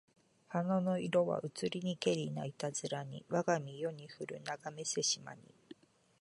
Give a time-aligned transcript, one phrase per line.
[0.47, 5.41] 花の色はうつりにけりないたづらにわが身世にふるながめせしまに